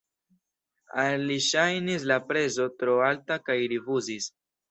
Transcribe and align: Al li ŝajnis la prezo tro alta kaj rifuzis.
Al 1.01 1.25
li 1.31 1.35
ŝajnis 1.49 2.07
la 2.13 2.17
prezo 2.31 2.67
tro 2.79 2.97
alta 3.09 3.39
kaj 3.51 3.61
rifuzis. 3.75 4.31